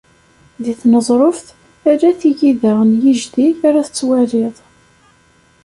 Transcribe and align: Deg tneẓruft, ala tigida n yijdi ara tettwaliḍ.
Deg 0.63 0.75
tneẓruft, 0.81 1.47
ala 1.91 2.09
tigida 2.19 2.73
n 2.89 2.91
yijdi 3.03 3.47
ara 3.67 3.85
tettwaliḍ. 3.87 4.55